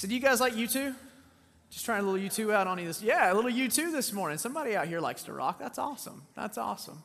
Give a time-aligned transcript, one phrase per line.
[0.00, 0.94] So, do you guys like U2?
[1.70, 3.02] Just trying a little U2 out on you this.
[3.02, 4.38] Yeah, a little U2 this morning.
[4.38, 5.58] Somebody out here likes to rock.
[5.58, 6.22] That's awesome.
[6.34, 7.02] That's awesome.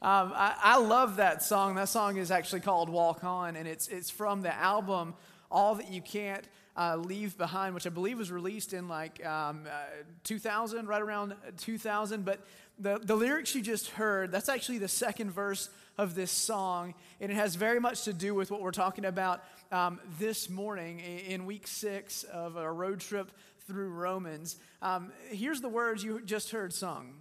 [0.00, 1.74] Um, I, I, love that song.
[1.74, 5.12] That song is actually called Walk On, and it's, it's from the album
[5.52, 6.44] All That You Can't
[6.76, 11.34] uh, Leave Behind, which I believe was released in like um, uh, 2000, right around
[11.58, 12.24] 2000.
[12.24, 12.40] But
[12.78, 17.30] the, the lyrics you just heard, that's actually the second verse of this song, and
[17.30, 21.44] it has very much to do with what we're talking about um, this morning in
[21.44, 23.30] week six of a road trip
[23.66, 24.56] through Romans.
[24.80, 27.14] Um, here's the words you just heard sung.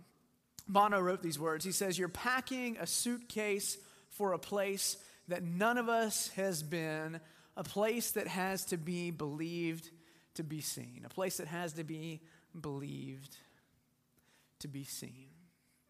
[0.68, 1.66] Bono wrote these words.
[1.66, 3.78] He says, You're packing a suitcase
[4.10, 7.20] for a place that none of us has been,
[7.58, 9.90] a place that has to be believed
[10.36, 12.22] to be seen, a place that has to be
[12.60, 13.36] believed
[14.60, 15.28] to be seen.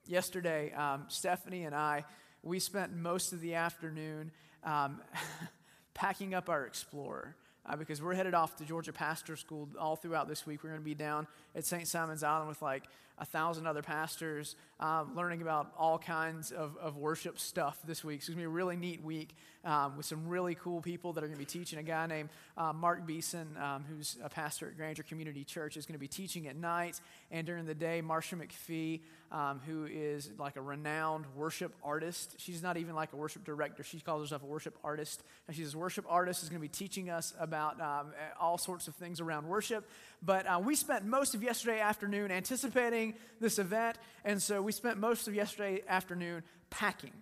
[0.07, 2.05] Yesterday, um, Stephanie and I,
[2.43, 4.31] we spent most of the afternoon
[4.63, 4.99] um,
[5.93, 10.27] packing up our Explorer uh, because we're headed off to Georgia Pastor School all throughout
[10.27, 10.63] this week.
[10.63, 11.87] We're going to be down at St.
[11.87, 12.83] Simon's Island with like
[13.17, 18.21] a thousand other pastors, um, learning about all kinds of, of worship stuff this week.
[18.21, 21.13] So it's going to be a really neat week um, with some really cool people
[21.13, 21.79] that are going to be teaching.
[21.79, 25.85] A guy named uh, Mark Beeson, um, who's a pastor at Granger Community Church, is
[25.85, 26.99] going to be teaching at night.
[27.29, 32.35] And during the day, Marcia McFee, um, who is like a renowned worship artist.
[32.37, 33.83] She's not even like a worship director.
[33.83, 35.23] She calls herself a worship artist.
[35.47, 38.87] And she's a worship artist, is going to be teaching us about um, all sorts
[38.87, 39.89] of things around worship.
[40.21, 43.00] But uh, we spent most of yesterday afternoon anticipating
[43.39, 43.97] this event.
[44.23, 47.13] And so we spent most of yesterday afternoon packing.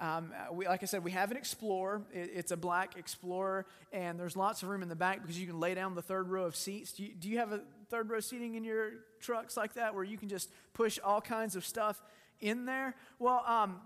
[0.00, 2.02] Um, we, like I said, we have an Explorer.
[2.12, 5.46] It, it's a black Explorer, and there's lots of room in the back because you
[5.46, 6.92] can lay down the third row of seats.
[6.92, 10.04] Do you, do you have a third row seating in your trucks like that where
[10.04, 12.02] you can just push all kinds of stuff
[12.40, 12.94] in there?
[13.18, 13.80] Well, um,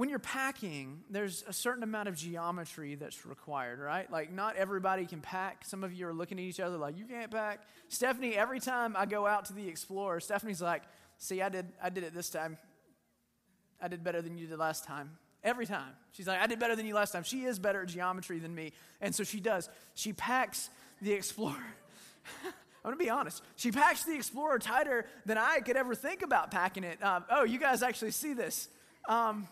[0.00, 4.10] when you're packing, there's a certain amount of geometry that's required, right?
[4.10, 5.62] Like, not everybody can pack.
[5.66, 7.60] Some of you are looking at each other like, you can't pack.
[7.88, 10.84] Stephanie, every time I go out to the Explorer, Stephanie's like,
[11.18, 12.56] see, I did, I did it this time.
[13.78, 15.18] I did better than you did last time.
[15.44, 15.92] Every time.
[16.12, 17.22] She's like, I did better than you last time.
[17.22, 18.72] She is better at geometry than me.
[19.02, 19.68] And so she does.
[19.94, 20.70] She packs
[21.02, 21.74] the Explorer.
[22.86, 23.42] I'm to be honest.
[23.56, 27.04] She packs the Explorer tighter than I could ever think about packing it.
[27.04, 28.66] Um, oh, you guys actually see this.
[29.06, 29.46] Um,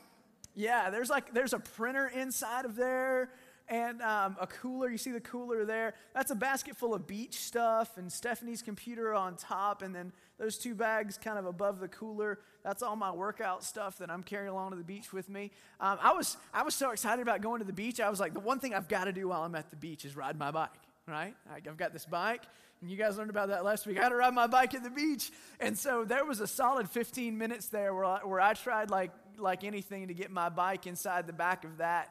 [0.59, 3.31] yeah, there's like, there's a printer inside of there
[3.69, 4.91] and um, a cooler.
[4.91, 5.95] You see the cooler there?
[6.15, 10.59] That's a basket full of beach stuff and Stephanie's computer on top, and then those
[10.59, 12.41] two bags kind of above the cooler.
[12.65, 15.53] That's all my workout stuff that I'm carrying along to the beach with me.
[15.79, 18.01] Um, I was I was so excited about going to the beach.
[18.01, 20.05] I was like, the one thing I've got to do while I'm at the beach
[20.05, 20.71] is ride my bike.
[21.07, 21.35] Right?
[21.55, 22.43] I've got this bike.
[22.81, 23.99] And you guys learned about that last week.
[23.99, 25.31] I had to ride my bike at the beach.
[25.59, 29.11] And so there was a solid 15 minutes there where I, where I tried like,
[29.39, 32.11] like anything to get my bike inside the back of that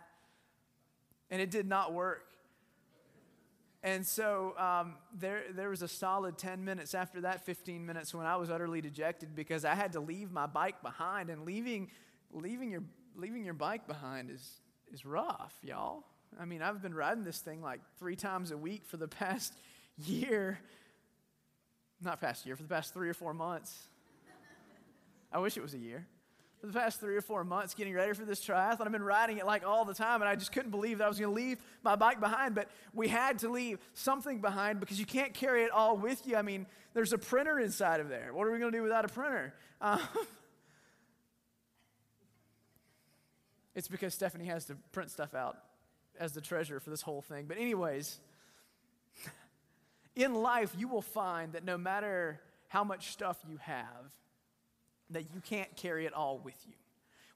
[1.29, 2.23] and it did not work.
[3.83, 8.25] And so um, there, there was a solid 10 minutes after that, 15 minutes, when
[8.25, 11.29] I was utterly dejected because I had to leave my bike behind.
[11.29, 11.89] And leaving,
[12.31, 12.83] leaving, your,
[13.15, 14.61] leaving your bike behind is,
[14.91, 16.03] is rough, y'all.
[16.39, 19.53] I mean, I've been riding this thing like three times a week for the past
[19.97, 20.59] year.
[22.01, 23.75] Not past year, for the past three or four months.
[25.31, 26.07] I wish it was a year
[26.59, 28.85] for the past three or four months getting ready for this triathlon.
[28.85, 31.07] I've been riding it like all the time, and I just couldn't believe that I
[31.07, 32.55] was going to leave my bike behind.
[32.55, 36.35] But we had to leave something behind because you can't carry it all with you.
[36.35, 38.33] I mean, there's a printer inside of there.
[38.33, 39.53] What are we going to do without a printer?
[39.81, 39.99] Um,
[43.75, 45.57] it's because Stephanie has to print stuff out
[46.19, 47.45] as the treasurer for this whole thing.
[47.47, 48.19] But, anyways,
[50.15, 54.11] in life, you will find that no matter how much stuff you have,
[55.11, 56.73] that you can't carry it all with you.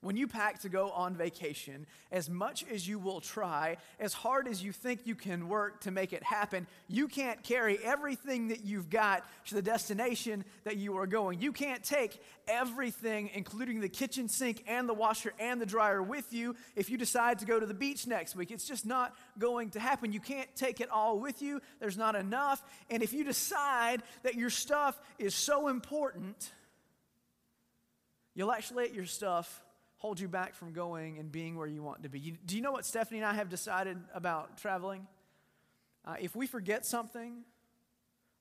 [0.02, 4.48] When you pack to go on vacation, as much as you will try, as hard
[4.48, 8.64] as you think you can work to make it happen, you can't carry everything that
[8.64, 11.40] you've got to the destination that you are going.
[11.40, 16.32] You can't take everything, including the kitchen sink and the washer and the dryer, with
[16.32, 18.50] you if you decide to go to the beach next week.
[18.50, 20.12] It's just not going to happen.
[20.12, 22.60] You can't take it all with you, there's not enough.
[22.90, 26.50] And if you decide that your stuff is so important,
[28.34, 29.62] You'll actually let your stuff
[29.98, 32.18] hold you back from going and being where you want to be.
[32.18, 35.06] You, do you know what Stephanie and I have decided about traveling?
[36.04, 37.44] Uh, if we forget something,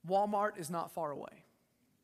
[0.09, 1.45] Walmart is not far away.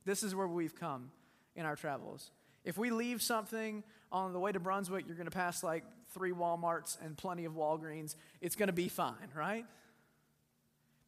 [0.06, 1.12] This is where we've come
[1.56, 2.31] in our travels.
[2.63, 5.83] If we leave something on the way to Brunswick, you're going to pass like
[6.13, 8.16] three Walmarts and plenty of Walgreens.
[8.42, 9.66] It's going to be fine, right?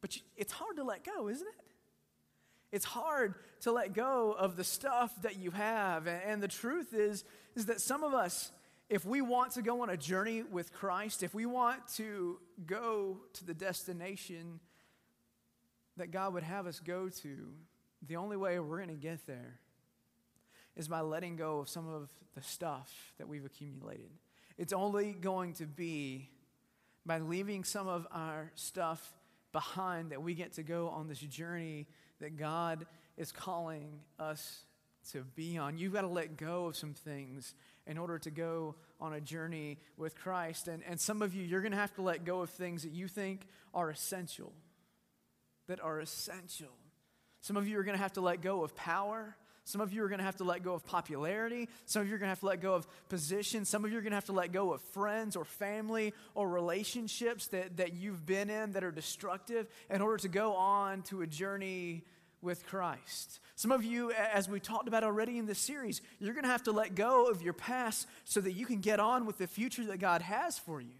[0.00, 1.69] But you, it's hard to let go, isn't it?
[2.72, 6.06] It's hard to let go of the stuff that you have.
[6.06, 7.24] And the truth is,
[7.56, 8.52] is that some of us,
[8.88, 13.18] if we want to go on a journey with Christ, if we want to go
[13.34, 14.60] to the destination,
[15.96, 17.36] that God would have us go to,
[18.06, 19.58] the only way we're going to get there
[20.76, 24.10] is by letting go of some of the stuff that we've accumulated.
[24.56, 26.30] It's only going to be
[27.04, 29.12] by leaving some of our stuff
[29.52, 31.86] behind that we get to go on this journey
[32.20, 32.86] that God
[33.16, 34.60] is calling us
[35.12, 35.78] to be on.
[35.78, 37.54] You've got to let go of some things
[37.86, 40.68] in order to go on a journey with Christ.
[40.68, 42.92] And, and some of you, you're going to have to let go of things that
[42.92, 44.52] you think are essential.
[45.68, 46.68] That are essential.
[47.40, 49.36] Some of you are going to have to let go of power.
[49.64, 51.68] Some of you are going to have to let go of popularity.
[51.86, 53.64] Some of you are going to have to let go of position.
[53.64, 56.48] Some of you are going to have to let go of friends or family or
[56.48, 61.22] relationships that, that you've been in that are destructive in order to go on to
[61.22, 62.04] a journey
[62.42, 63.40] with Christ.
[63.54, 66.64] Some of you, as we talked about already in this series, you're going to have
[66.64, 69.84] to let go of your past so that you can get on with the future
[69.84, 70.99] that God has for you.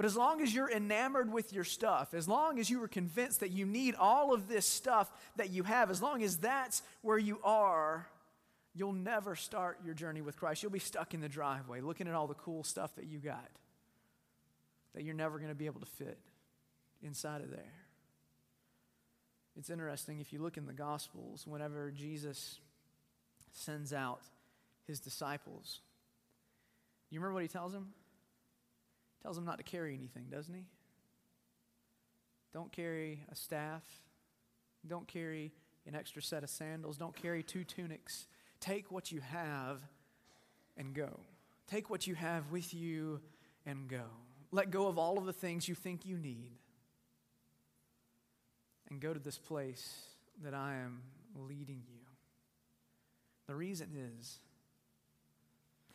[0.00, 3.40] But as long as you're enamored with your stuff, as long as you are convinced
[3.40, 7.18] that you need all of this stuff that you have, as long as that's where
[7.18, 8.08] you are,
[8.74, 10.62] you'll never start your journey with Christ.
[10.62, 13.50] You'll be stuck in the driveway looking at all the cool stuff that you got
[14.94, 16.16] that you're never going to be able to fit
[17.02, 17.74] inside of there.
[19.58, 22.58] It's interesting if you look in the Gospels, whenever Jesus
[23.52, 24.22] sends out
[24.86, 25.80] his disciples,
[27.10, 27.92] you remember what he tells them?
[29.22, 30.64] Tells him not to carry anything, doesn't he?
[32.52, 33.82] Don't carry a staff.
[34.86, 35.52] Don't carry
[35.86, 36.96] an extra set of sandals.
[36.96, 38.26] Don't carry two tunics.
[38.60, 39.80] Take what you have
[40.76, 41.20] and go.
[41.68, 43.20] Take what you have with you
[43.66, 44.04] and go.
[44.50, 46.52] Let go of all of the things you think you need
[48.90, 50.00] and go to this place
[50.42, 51.02] that I am
[51.36, 52.00] leading you.
[53.46, 53.88] The reason
[54.18, 54.40] is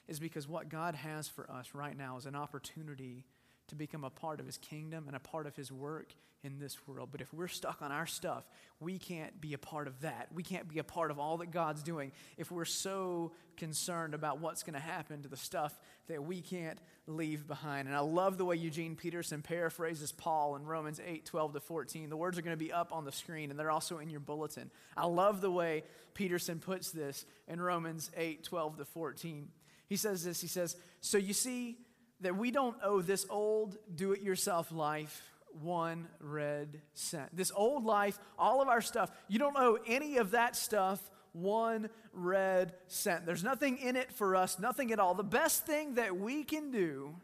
[0.07, 3.25] is because what God has for us right now is an opportunity
[3.67, 6.13] to become a part of his kingdom and a part of his work
[6.45, 7.09] in this world.
[7.11, 8.43] But if we're stuck on our stuff,
[8.79, 10.27] we can't be a part of that.
[10.33, 14.39] We can't be a part of all that God's doing if we're so concerned about
[14.39, 17.87] what's going to happen to the stuff that we can't leave behind.
[17.87, 22.09] And I love the way Eugene Peterson paraphrases Paul in Romans 8 12 to 14.
[22.09, 24.19] The words are going to be up on the screen and they're also in your
[24.19, 24.69] bulletin.
[24.95, 29.47] I love the way Peterson puts this in Romans 8 12 to 14.
[29.87, 31.77] He says this He says, So you see
[32.21, 35.21] that we don't owe this old do it yourself life
[35.61, 37.35] one red cent.
[37.35, 40.99] This old life, all of our stuff, you don't owe any of that stuff
[41.31, 43.25] one red cent.
[43.25, 45.13] There's nothing in it for us, nothing at all.
[45.13, 47.15] The best thing that we can do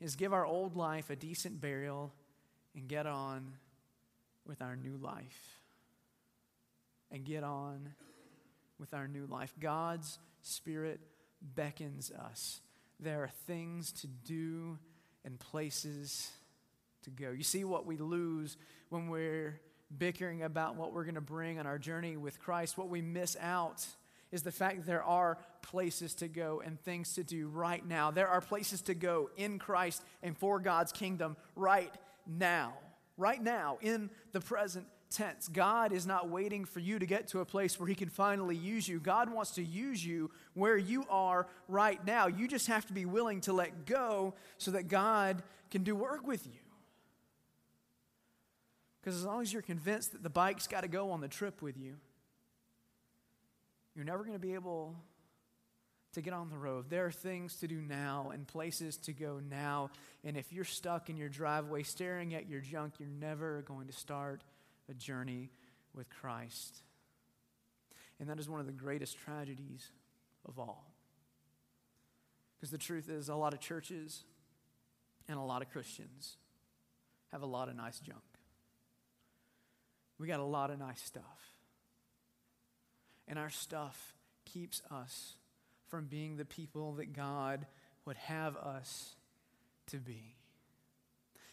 [0.00, 2.12] is give our old life a decent burial
[2.74, 3.52] and get on
[4.46, 5.58] with our new life.
[7.10, 7.90] And get on
[8.78, 9.52] with our new life.
[9.58, 11.00] God's Spirit
[11.40, 12.60] beckons us.
[12.98, 14.78] There are things to do
[15.24, 16.30] and places
[17.04, 17.30] to go.
[17.30, 18.56] You see what we lose
[18.90, 19.60] when we're
[19.96, 22.78] bickering about what we're going to bring on our journey with Christ.
[22.78, 23.86] What we miss out
[24.30, 28.10] is the fact that there are places to go and things to do right now.
[28.10, 31.92] There are places to go in Christ and for God's kingdom right
[32.26, 32.74] now.
[33.16, 35.48] Right now, in the present tense.
[35.48, 38.56] God is not waiting for you to get to a place where He can finally
[38.56, 39.00] use you.
[39.00, 42.28] God wants to use you where you are right now.
[42.28, 46.26] You just have to be willing to let go so that God can do work
[46.26, 46.60] with you.
[49.00, 51.62] Because as long as you're convinced that the bike's got to go on the trip
[51.62, 51.96] with you,
[53.96, 54.94] you're never going to be able
[56.12, 56.86] to get on the road.
[56.90, 59.90] There are things to do now and places to go now.
[60.24, 63.92] And if you're stuck in your driveway staring at your junk, you're never going to
[63.92, 64.42] start
[64.90, 65.50] a journey
[65.94, 66.82] with Christ.
[68.18, 69.90] And that is one of the greatest tragedies
[70.46, 70.92] of all.
[72.56, 74.24] Because the truth is, a lot of churches
[75.28, 76.36] and a lot of Christians
[77.32, 78.20] have a lot of nice junk.
[80.18, 81.24] We got a lot of nice stuff.
[83.26, 85.36] And our stuff keeps us
[85.88, 87.64] from being the people that God
[88.04, 89.14] would have us
[89.86, 90.34] to be.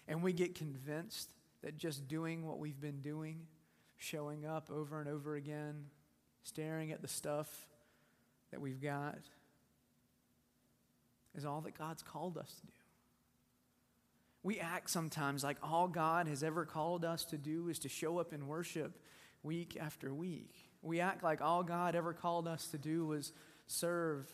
[0.08, 1.32] And we get convinced
[1.64, 3.48] that just doing what we've been doing,
[3.98, 5.86] showing up over and over again,
[6.44, 7.68] staring at the stuff
[8.52, 9.20] that we've got,
[11.36, 12.72] is all that God's called us to do.
[14.44, 18.18] We act sometimes like all God has ever called us to do is to show
[18.18, 18.98] up in worship
[19.44, 20.54] week after week.
[20.82, 23.34] We act like all God ever called us to do was
[23.68, 24.26] serve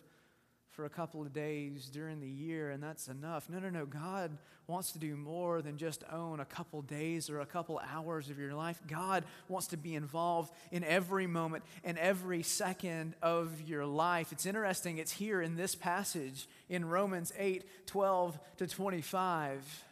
[0.73, 3.47] for a couple of days during the year and that's enough.
[3.47, 3.85] No, no, no.
[3.85, 8.29] God wants to do more than just own a couple days or a couple hours
[8.29, 8.81] of your life.
[8.87, 14.31] God wants to be involved in every moment and every second of your life.
[14.31, 19.83] It's interesting, it's here in this passage in Romans 8 12 to 25.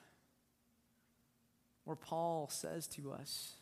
[1.84, 3.54] where Paul says to us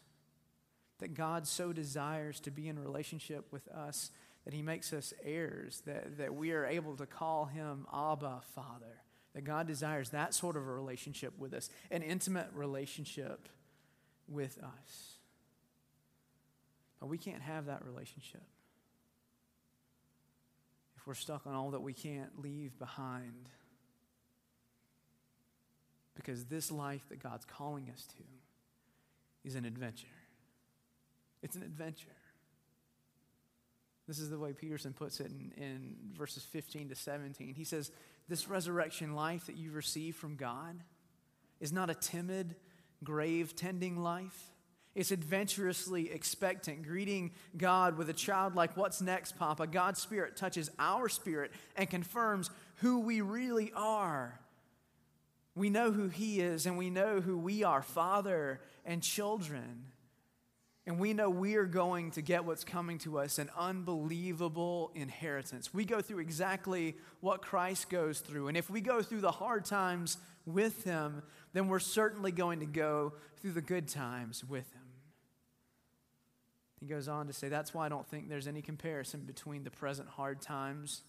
[0.99, 4.11] that God so desires to be in relationship with us
[4.45, 9.01] that he makes us heirs, that, that we are able to call him Abba, Father.
[9.33, 13.47] That God desires that sort of a relationship with us, an intimate relationship
[14.27, 15.17] with us.
[16.99, 18.41] But we can't have that relationship
[20.97, 23.49] if we're stuck on all that we can't leave behind.
[26.15, 28.23] Because this life that God's calling us to
[29.47, 30.07] is an adventure.
[31.41, 32.18] It's an adventure.
[34.09, 37.53] This is the way Peterson puts it in, in verses 15 to 17.
[37.53, 37.91] He says,
[38.27, 40.81] This resurrection life that you receive from God
[41.59, 42.55] is not a timid,
[43.03, 44.49] grave tending life.
[44.95, 49.67] It's adventurously expectant, greeting God with a childlike, What's next, Papa?
[49.67, 54.39] God's Spirit touches our spirit and confirms who we really are.
[55.53, 59.85] We know who He is, and we know who we are, Father and children.
[60.89, 65.71] And we know we are going to get what's coming to us an unbelievable inheritance.
[65.71, 68.47] We go through exactly what Christ goes through.
[68.47, 70.17] And if we go through the hard times
[70.47, 71.21] with Him,
[71.53, 74.81] then we're certainly going to go through the good times with Him.
[76.79, 79.69] He goes on to say, That's why I don't think there's any comparison between the
[79.69, 81.03] present hard times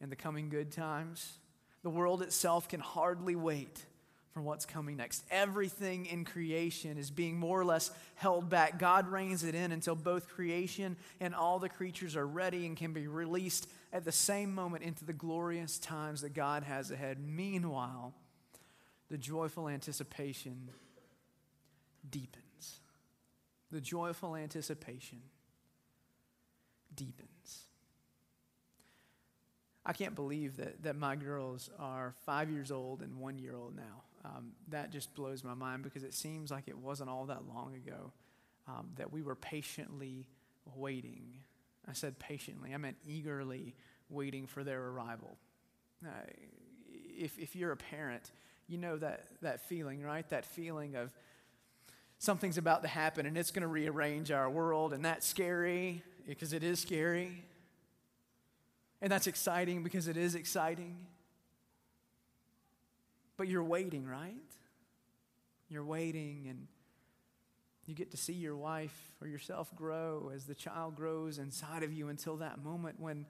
[0.00, 1.38] and the coming good times.
[1.82, 3.84] The world itself can hardly wait
[4.32, 5.24] for what's coming next.
[5.30, 8.78] Everything in creation is being more or less held back.
[8.78, 12.92] God reins it in until both creation and all the creatures are ready and can
[12.92, 17.18] be released at the same moment into the glorious times that God has ahead.
[17.20, 18.14] Meanwhile,
[19.10, 20.70] the joyful anticipation
[22.08, 22.80] deepens.
[23.70, 25.20] The joyful anticipation
[26.94, 27.31] deepens.
[29.84, 33.74] I can't believe that, that my girls are five years old and one year old
[33.74, 34.02] now.
[34.24, 37.74] Um, that just blows my mind because it seems like it wasn't all that long
[37.74, 38.12] ago
[38.68, 40.26] um, that we were patiently
[40.76, 41.38] waiting.
[41.88, 43.74] I said patiently, I meant eagerly
[44.08, 45.36] waiting for their arrival.
[46.04, 46.10] Uh,
[47.18, 48.30] if, if you're a parent,
[48.68, 50.28] you know that, that feeling, right?
[50.28, 51.12] That feeling of
[52.18, 56.52] something's about to happen and it's going to rearrange our world, and that's scary because
[56.52, 57.42] it is scary.
[59.02, 60.96] And that's exciting because it is exciting.
[63.36, 64.36] But you're waiting, right?
[65.68, 66.68] You're waiting, and
[67.86, 71.92] you get to see your wife or yourself grow as the child grows inside of
[71.92, 73.26] you until that moment when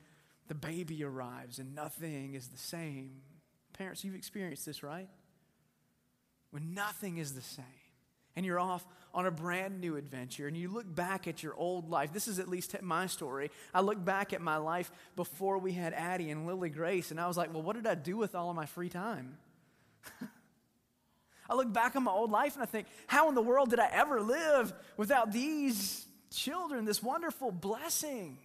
[0.49, 3.23] the baby arrives and nothing is the same.
[3.73, 5.09] Parents, you've experienced this, right?
[6.51, 7.65] When nothing is the same
[8.37, 11.91] and you're off on a brand new adventure and you look back at your old
[11.91, 12.13] life.
[12.13, 13.51] This is at least my story.
[13.75, 17.29] I look back at my life before we had Addie and Lily Grace, and I
[17.29, 19.37] was like, well, what did I do with all of my free time?
[21.51, 23.79] I look back on my old life and I think, how in the world did
[23.79, 28.39] I ever live without these children, this wonderful blessing?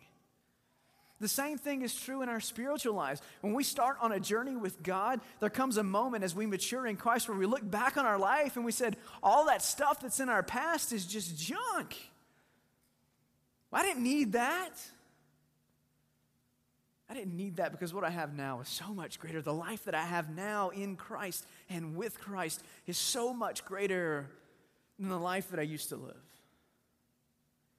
[1.20, 3.22] The same thing is true in our spiritual lives.
[3.42, 6.86] When we start on a journey with God, there comes a moment as we mature
[6.86, 10.00] in Christ where we look back on our life and we said, all that stuff
[10.00, 11.98] that's in our past is just junk.
[13.74, 14.74] I didn't need that.
[17.10, 19.42] I didn't need that because what I have now is so much greater.
[19.42, 24.30] The life that I have now in Christ and with Christ is so much greater
[25.00, 26.16] than the life that I used to live.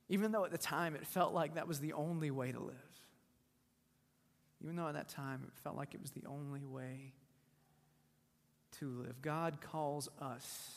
[0.09, 2.88] Even though at the time it felt like that was the only way to live.
[4.63, 7.13] Even though at that time it felt like it was the only way
[8.79, 9.23] to live.
[9.23, 10.77] God calls us,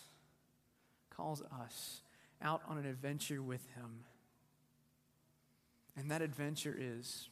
[1.10, 2.02] calls us
[2.42, 4.06] out on an adventure with Him.
[5.98, 7.30] And that adventure is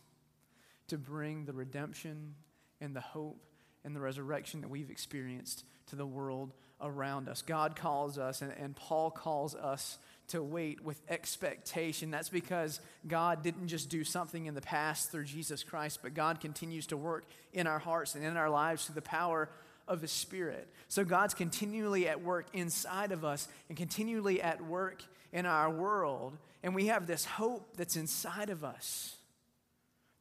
[0.88, 2.36] to bring the redemption
[2.82, 3.41] and the hope
[3.84, 7.41] and the resurrection that we've experienced to the world around us.
[7.41, 9.98] God calls us, and, and Paul calls us
[10.29, 12.12] to wait with expectation.
[12.12, 16.39] That's because God didn't just do something in the past through Jesus Christ, but God
[16.39, 19.50] continues to work in our hearts and in our lives through the power
[19.88, 20.67] of His Spirit.
[20.88, 26.38] So God's continually at work inside of us and continually at work in our world.
[26.63, 29.15] And we have this hope that's inside of us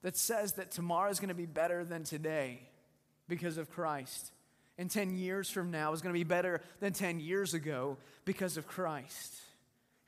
[0.03, 2.61] that says that tomorrow is going to be better than today
[3.29, 4.33] because of Christ.
[4.79, 8.57] And 10 years from now is going to be better than 10 years ago because
[8.57, 9.35] of Christ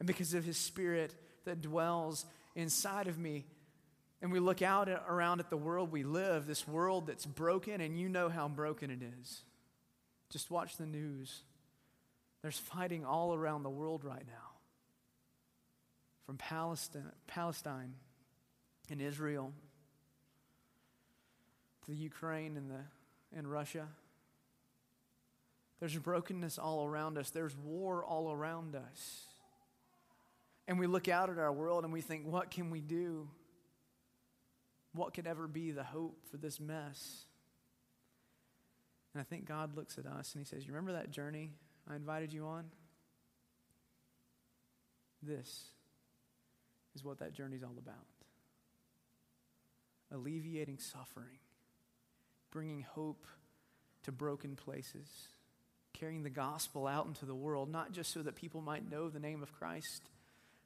[0.00, 1.14] and because of his spirit
[1.44, 2.26] that dwells
[2.56, 3.46] inside of me.
[4.22, 7.80] And we look out at, around at the world we live, this world that's broken,
[7.80, 9.42] and you know how broken it is.
[10.30, 11.42] Just watch the news.
[12.42, 14.50] There's fighting all around the world right now.
[16.26, 17.94] From Palestine, Palestine
[18.90, 19.52] and Israel
[21.84, 22.84] to the Ukraine and, the,
[23.36, 23.88] and Russia
[25.80, 29.29] There's brokenness all around us, there's war all around us.
[30.68, 33.28] And we look out at our world and we think, what can we do?
[34.92, 37.24] What could ever be the hope for this mess?
[39.14, 41.50] And I think God looks at us and He says, You remember that journey
[41.88, 42.64] I invited you on?
[45.22, 45.64] This
[46.94, 48.06] is what that journey is all about
[50.12, 51.38] alleviating suffering,
[52.50, 53.24] bringing hope
[54.02, 55.08] to broken places,
[55.92, 59.20] carrying the gospel out into the world, not just so that people might know the
[59.20, 60.02] name of Christ,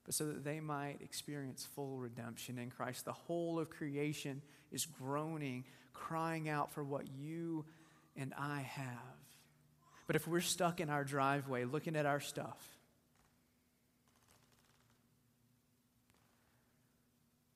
[0.05, 3.05] but so that they might experience full redemption in Christ.
[3.05, 7.65] The whole of creation is groaning, crying out for what you
[8.17, 8.89] and I have.
[10.07, 12.59] But if we're stuck in our driveway looking at our stuff,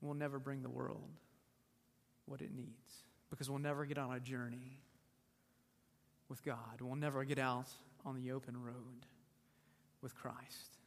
[0.01, 1.11] we'll never bring the world
[2.25, 4.81] what it needs because we'll never get on a journey
[6.31, 6.81] with God.
[6.81, 7.69] We'll never get out
[8.07, 9.07] on the open road
[10.01, 10.78] with Christ.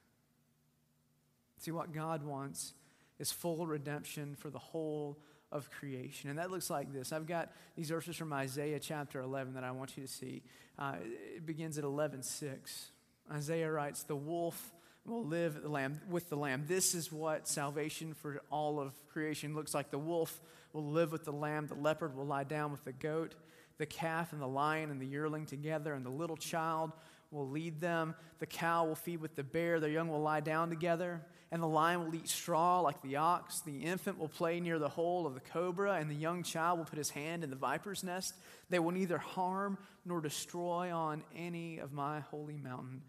[1.62, 2.74] See, what God wants
[3.20, 5.20] is full redemption for the whole
[5.52, 6.32] of creation.
[6.32, 7.14] And that looks like this.
[7.14, 10.42] I've got these verses from Isaiah chapter 11 that I want you to see.
[10.80, 10.96] Uh,
[11.36, 12.92] it begins at 11:6.
[13.32, 14.74] Isaiah writes, "The wolf
[15.06, 16.66] will live the lamb, with the lamb.
[16.68, 19.92] This is what salvation for all of creation looks like.
[19.92, 20.42] The wolf
[20.74, 23.36] will live with the lamb, the leopard will lie down with the goat,
[23.78, 26.92] the calf and the lion and the yearling together, and the little child
[27.32, 28.14] will lead them.
[28.40, 31.22] The cow will feed with the bear, their young will lie down together,
[31.52, 33.62] and the lion will eat straw like the ox.
[33.62, 36.86] The infant will play near the hole of the cobra, and the young child will
[36.86, 38.36] put his hand in the viper's nest.
[38.70, 43.02] They will neither harm nor destroy on any of my holy mountain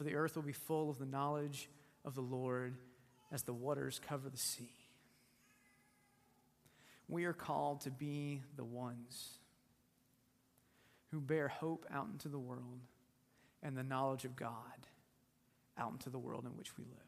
[0.00, 1.68] for the earth will be full of the knowledge
[2.06, 2.74] of the Lord
[3.30, 4.72] as the waters cover the sea.
[7.06, 9.36] We are called to be the ones
[11.10, 12.80] who bear hope out into the world
[13.62, 14.86] and the knowledge of God
[15.78, 16.98] out into the world in which we live.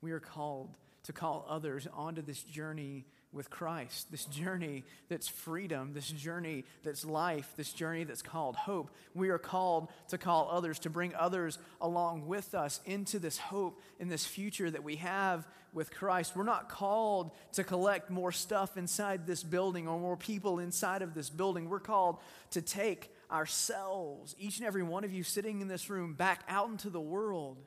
[0.00, 5.92] We are called to call others onto this journey with Christ, this journey that's freedom,
[5.92, 8.90] this journey that's life, this journey that's called hope.
[9.14, 13.80] We are called to call others, to bring others along with us into this hope
[13.98, 16.36] in this future that we have with Christ.
[16.36, 21.14] We're not called to collect more stuff inside this building or more people inside of
[21.14, 21.68] this building.
[21.68, 22.18] We're called
[22.52, 26.68] to take ourselves, each and every one of you sitting in this room, back out
[26.68, 27.58] into the world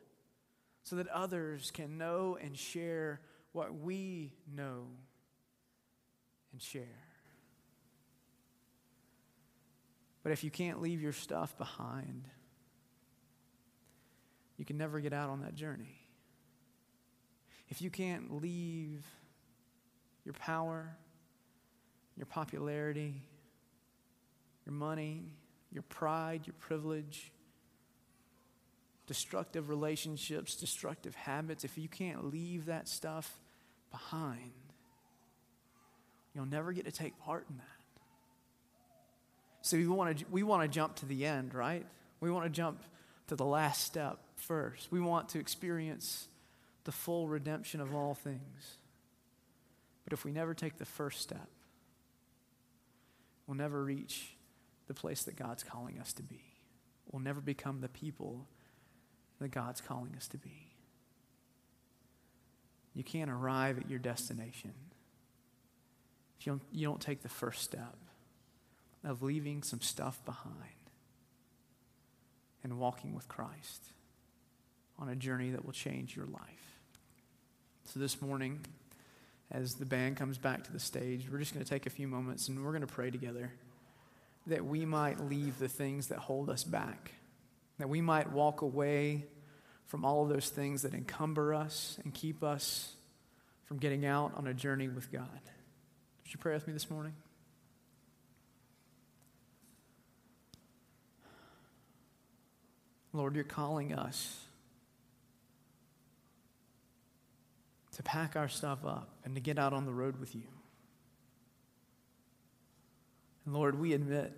[0.84, 3.20] so that others can know and share
[3.52, 4.88] what we know
[6.58, 7.04] and share.
[10.24, 12.24] But if you can't leave your stuff behind,
[14.58, 16.02] you can never get out on that journey.
[17.70, 19.06] If you can't leave
[20.26, 20.98] your power,
[22.16, 23.22] your popularity,
[24.66, 25.36] your money,
[25.72, 27.32] your pride, your privilege,
[29.06, 33.40] destructive relationships, destructive habits, if you can't leave that stuff
[33.92, 34.67] behind,
[36.38, 37.64] You'll never get to take part in that.
[39.64, 41.84] So we want to we want to jump to the end, right?
[42.20, 42.84] We want to jump
[43.26, 44.92] to the last step first.
[44.92, 46.28] We want to experience
[46.84, 48.78] the full redemption of all things.
[50.04, 51.50] But if we never take the first step,
[53.48, 54.36] we'll never reach
[54.86, 56.44] the place that God's calling us to be.
[57.12, 58.46] We'll never become the people
[59.40, 60.68] that God's calling us to be.
[62.94, 64.74] You can't arrive at your destination
[66.40, 67.96] if you don't, you don't take the first step
[69.04, 70.54] of leaving some stuff behind
[72.64, 73.86] and walking with Christ
[75.00, 76.42] on a journey that will change your life.
[77.86, 78.60] So this morning,
[79.52, 82.08] as the band comes back to the stage, we're just going to take a few
[82.08, 83.52] moments and we're going to pray together
[84.48, 87.12] that we might leave the things that hold us back,
[87.78, 89.26] that we might walk away
[89.86, 92.94] from all of those things that encumber us and keep us
[93.66, 95.42] from getting out on a journey with God.
[96.28, 97.14] Would you pray with me this morning?
[103.14, 104.44] Lord, you're calling us
[107.96, 110.44] to pack our stuff up and to get out on the road with you.
[113.46, 114.36] And Lord, we admit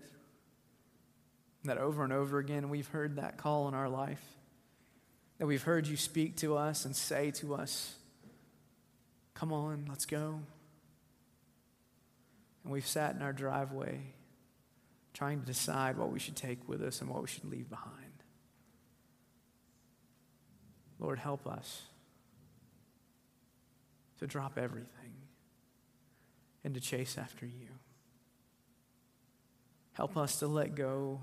[1.64, 4.24] that over and over again we've heard that call in our life,
[5.40, 7.96] that we've heard you speak to us and say to us,
[9.34, 10.42] Come on, let's go.
[12.64, 14.14] And we've sat in our driveway
[15.14, 18.24] trying to decide what we should take with us and what we should leave behind.
[21.00, 21.84] Lord, help us
[24.20, 25.14] to drop everything
[26.64, 27.70] and to chase after you.
[29.94, 31.22] Help us to let go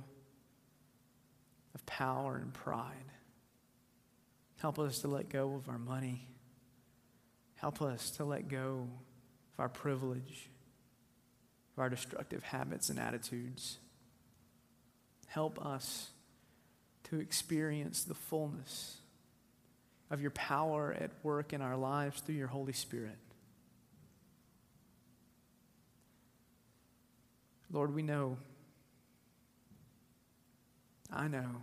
[1.75, 3.13] of power and pride.
[4.61, 6.27] Help us to let go of our money.
[7.57, 8.89] Help us to let go
[9.55, 10.51] of our privilege,
[11.77, 13.79] of our destructive habits and attitudes.
[15.27, 16.09] Help us
[17.05, 18.97] to experience the fullness
[20.11, 23.19] of your power at work in our lives through your Holy Spirit.
[27.73, 28.39] Lord, we know,
[31.13, 31.63] I know,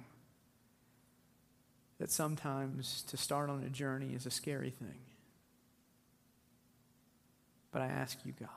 [2.00, 5.00] that sometimes to start on a journey is a scary thing.
[7.72, 8.50] But I ask you, God,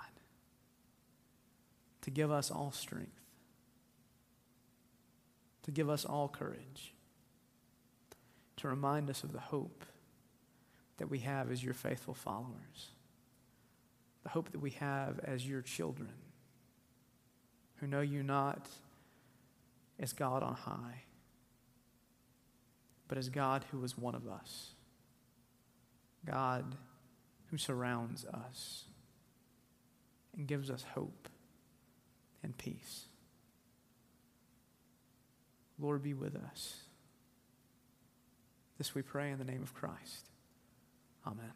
[2.06, 3.20] to give us all strength,
[5.64, 6.94] to give us all courage,
[8.58, 9.84] to remind us of the hope
[10.98, 12.92] that we have as your faithful followers,
[14.22, 16.12] the hope that we have as your children
[17.78, 18.68] who know you not
[19.98, 21.02] as God on high,
[23.08, 24.74] but as God who is one of us,
[26.24, 26.76] God
[27.50, 28.84] who surrounds us
[30.36, 31.28] and gives us hope
[32.46, 33.06] and peace.
[35.78, 36.76] Lord, be with us.
[38.78, 40.30] This we pray in the name of Christ.
[41.26, 41.52] Amen.